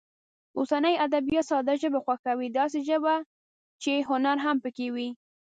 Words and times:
اوسني 0.57 0.93
ادبیات 1.05 1.45
ساده 1.49 1.73
ژبه 1.81 1.99
خوښوي، 2.05 2.47
داسې 2.57 2.77
ساده 2.79 2.87
ژبه 2.89 3.13
چې 3.81 3.91
هنر 4.09 4.37
هم 4.45 4.57
پکې 4.63 4.87
وي. 4.95 5.09